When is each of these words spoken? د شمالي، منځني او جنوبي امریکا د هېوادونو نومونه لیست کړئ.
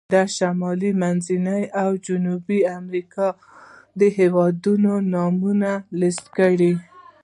د 0.13 0.15
شمالي، 0.35 0.91
منځني 1.01 1.61
او 1.81 1.89
جنوبي 2.07 2.59
امریکا 2.79 3.27
د 3.99 4.01
هېوادونو 4.17 4.91
نومونه 5.13 5.71
لیست 5.99 6.25
کړئ. 6.37 6.73